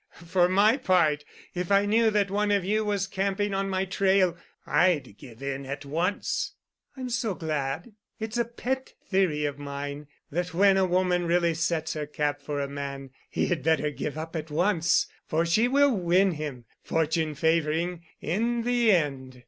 [0.25, 1.23] For my part,
[1.53, 4.35] if I knew that one of you was camping on my trail,
[4.65, 6.53] I'd give in at once."
[6.97, 7.93] "I'm so glad.
[8.19, 12.59] It's a pet theory of mine that when a woman really sets her cap for
[12.59, 18.63] a man he had better give up at once, for she will win him—fortune favoring—in
[18.63, 19.39] the end.